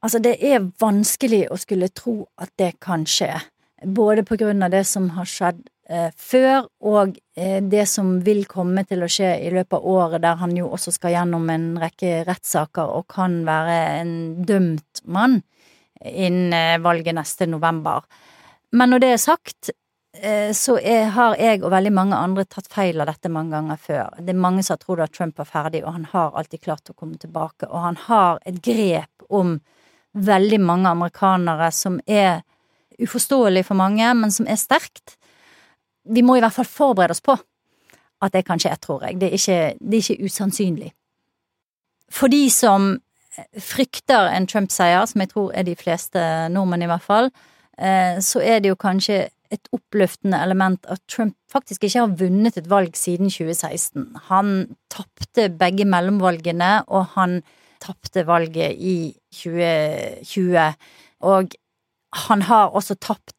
Altså, 0.05 0.21
det 0.23 0.37
er 0.45 0.67
vanskelig 0.81 1.47
å 1.51 1.57
skulle 1.59 1.89
tro 1.91 2.27
at 2.39 2.53
det 2.61 2.77
kan 2.85 3.07
skje. 3.09 3.33
Både 3.83 4.25
på 4.27 4.39
grunn 4.41 4.63
av 4.65 4.73
det 4.73 4.85
som 4.89 5.09
har 5.17 5.29
skjedd 5.29 5.65
eh, 5.89 6.13
før, 6.17 6.69
og 6.85 7.17
eh, 7.37 7.59
det 7.65 7.87
som 7.91 8.15
vil 8.25 8.45
komme 8.49 8.85
til 8.89 9.03
å 9.05 9.11
skje 9.11 9.33
i 9.45 9.51
løpet 9.55 9.79
av 9.79 9.89
året, 9.97 10.23
der 10.25 10.39
han 10.41 10.55
jo 10.57 10.69
også 10.73 10.95
skal 10.95 11.17
gjennom 11.17 11.49
en 11.53 11.67
rekke 11.81 12.23
rettssaker 12.29 12.93
og 12.99 13.09
kan 13.13 13.41
være 13.49 13.81
en 14.03 14.15
dømt 14.49 15.03
mann 15.05 15.41
innen 16.01 16.55
eh, 16.57 16.79
valget 16.85 17.17
neste 17.17 17.49
november. 17.51 18.05
Men 18.77 18.93
når 18.93 19.03
det 19.03 19.13
er 19.15 19.23
sagt, 19.23 19.73
så 20.57 20.77
er, 20.79 21.11
har 21.13 21.37
jeg 21.41 21.63
og 21.63 21.71
veldig 21.75 21.93
mange 21.93 22.17
andre 22.17 22.45
tatt 22.49 22.69
feil 22.73 23.01
av 23.03 23.11
dette 23.11 23.31
mange 23.33 23.53
ganger 23.57 23.81
før. 23.81 24.19
Det 24.19 24.33
er 24.33 24.41
mange 24.41 24.63
som 24.65 24.77
har 24.77 24.83
trodd 24.83 25.03
at 25.05 25.15
Trump 25.15 25.41
er 25.43 25.49
ferdig, 25.49 25.83
og 25.85 25.93
han 25.97 26.07
har 26.13 26.37
alltid 26.39 26.63
klart 26.65 26.93
å 26.93 26.97
komme 26.97 27.19
tilbake. 27.21 27.69
Og 27.69 27.83
han 27.85 27.99
har 28.07 28.41
et 28.49 28.61
grep 28.65 29.27
om 29.29 29.59
veldig 30.17 30.61
mange 30.65 30.89
amerikanere 30.89 31.71
som 31.75 31.99
er 32.07 32.43
uforståelig 33.03 33.67
for 33.69 33.77
mange, 33.77 34.15
men 34.15 34.33
som 34.33 34.49
er 34.49 34.61
sterkt. 34.61 35.17
Vi 36.09 36.23
må 36.25 36.37
i 36.37 36.45
hvert 36.45 36.55
fall 36.57 36.69
forberede 36.69 37.17
oss 37.17 37.25
på 37.25 37.37
at 38.25 38.33
det 38.33 38.47
kan 38.47 38.61
skje, 38.61 38.73
tror 38.81 39.05
jeg. 39.05 39.19
Det 39.21 39.29
er 39.29 39.37
ikke, 39.37 39.61
det 39.81 39.99
er 39.99 40.05
ikke 40.05 40.31
usannsynlig. 40.31 40.93
For 42.13 42.33
de 42.33 42.47
som 42.51 42.95
frykter 43.61 44.31
en 44.33 44.47
Trump-seier, 44.49 45.05
som 45.07 45.21
jeg 45.21 45.33
tror 45.35 45.53
er 45.53 45.67
de 45.67 45.77
fleste 45.77 46.23
nordmenn 46.53 46.87
i 46.87 46.91
hvert 46.91 47.05
fall, 47.05 47.31
eh, 47.79 48.17
så 48.25 48.41
er 48.41 48.63
det 48.65 48.73
jo 48.73 48.79
kanskje 48.81 49.27
et 49.53 49.69
oppløftende 49.75 50.39
element 50.43 50.87
at 50.91 51.03
Trump 51.11 51.37
faktisk 51.53 51.85
ikke 51.85 52.03
har 52.03 52.17
vunnet 52.21 52.57
et 52.59 52.71
valg 52.71 52.97
siden 52.99 53.31
2016. 53.31 54.09
Han 54.31 54.53
tapte 54.93 55.49
begge 55.59 55.87
mellomvalgene, 55.89 56.85
og 56.87 57.13
han 57.17 57.41
tapte 57.83 58.27
valget 58.27 58.77
i 58.79 59.15
2020. 59.35 60.67
Og 61.27 61.57
han 62.27 62.47
har 62.49 62.75
også 62.77 62.97
tapt 63.01 63.35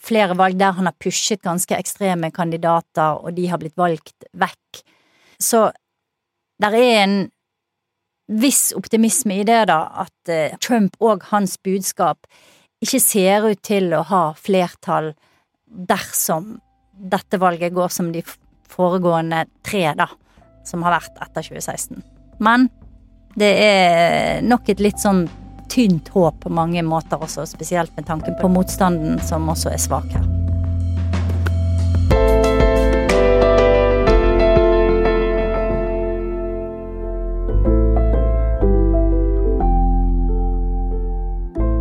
flere 0.00 0.36
valg 0.38 0.56
der 0.60 0.76
han 0.78 0.88
har 0.88 0.96
pushet 1.00 1.42
ganske 1.44 1.76
ekstreme 1.76 2.30
kandidater, 2.32 3.20
og 3.20 3.36
de 3.36 3.48
har 3.50 3.60
blitt 3.60 3.76
valgt 3.76 4.28
vekk. 4.32 4.82
Så 5.40 5.68
der 6.60 6.76
er 6.76 7.02
en 7.04 7.18
viss 8.30 8.70
optimisme 8.76 9.40
i 9.40 9.46
det, 9.46 9.64
da, 9.70 9.80
at 10.04 10.30
eh, 10.30 10.56
Trump 10.62 10.96
og 11.02 11.24
hans 11.32 11.56
budskap 11.58 12.28
ikke 12.80 13.00
ser 13.02 13.48
ut 13.50 13.60
til 13.66 13.90
å 13.96 14.04
ha 14.08 14.22
flertall 14.38 15.12
dersom 15.70 16.58
dette 16.90 17.38
valget 17.40 17.74
går 17.74 17.88
som 17.88 18.10
de 18.12 18.22
foregående 18.70 19.44
tre, 19.66 19.86
da, 19.98 20.08
som 20.66 20.84
har 20.86 20.98
vært 20.98 21.22
etter 21.22 21.46
2016. 21.50 22.02
Men 22.44 22.68
det 23.38 23.50
er 23.62 24.42
nok 24.46 24.68
et 24.72 24.82
litt 24.82 25.00
sånn 25.00 25.26
tynt 25.70 26.10
håp 26.14 26.42
på 26.42 26.52
mange 26.52 26.82
måter 26.82 27.22
også, 27.22 27.46
spesielt 27.46 27.94
med 27.96 28.08
tanke 28.10 28.34
på 28.40 28.50
motstanden 28.50 29.20
som 29.26 29.48
også 29.52 29.70
er 29.74 29.82
svak 29.82 30.10
her. 30.16 30.39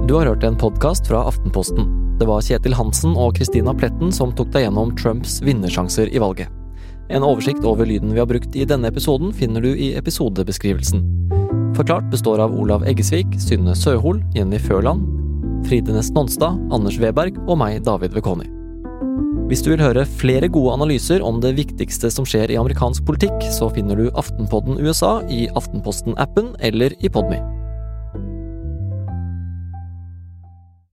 Du 0.09 0.15
har 0.15 0.25
hørt 0.25 0.43
en 0.43 0.55
podkast 0.57 1.07
fra 1.07 1.19
Aftenposten. 1.29 1.83
Det 2.17 2.25
var 2.25 2.41
Kjetil 2.41 2.73
Hansen 2.73 3.11
og 3.13 3.35
Christina 3.37 3.75
Pletten 3.77 4.09
som 4.09 4.31
tok 4.33 4.47
deg 4.55 4.63
gjennom 4.63 4.95
Trumps 4.97 5.35
vinnersjanser 5.45 6.09
i 6.09 6.17
valget. 6.17 6.49
En 7.13 7.21
oversikt 7.27 7.61
over 7.61 7.85
lyden 7.85 8.15
vi 8.15 8.17
har 8.17 8.25
brukt 8.25 8.57
i 8.57 8.65
denne 8.65 8.89
episoden 8.89 9.29
finner 9.29 9.61
du 9.61 9.69
i 9.69 9.91
episodebeskrivelsen. 9.99 11.03
Forklart 11.77 12.07
består 12.09 12.41
av 12.41 12.55
Olav 12.57 12.87
Eggesvik, 12.89 13.37
Synne 13.37 13.75
Søhol, 13.77 14.23
Jenny 14.33 14.57
Førland, 14.57 15.05
Fride 15.69 15.93
Næss 15.93 16.09
Nonstad, 16.17 16.57
Anders 16.73 16.97
Weberg 16.97 17.37
og 17.45 17.61
meg, 17.61 17.77
David 17.85 18.17
Vekoni. 18.17 18.49
Hvis 19.45 19.61
du 19.61 19.75
vil 19.75 19.85
høre 19.85 20.09
flere 20.09 20.49
gode 20.49 20.73
analyser 20.79 21.21
om 21.21 21.37
det 21.45 21.53
viktigste 21.61 22.09
som 22.09 22.25
skjer 22.25 22.49
i 22.49 22.57
amerikansk 22.57 23.05
politikk, 23.05 23.45
så 23.53 23.69
finner 23.77 24.01
du 24.01 24.09
Aftenpodden 24.17 24.81
USA 24.81 25.19
i 25.29 25.45
Aftenposten-appen 25.53 26.55
eller 26.65 26.97
i 26.97 27.13
Podme. 27.13 27.58